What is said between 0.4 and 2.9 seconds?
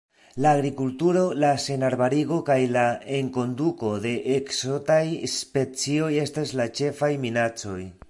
La agrikulturo, la senarbarigo kaj la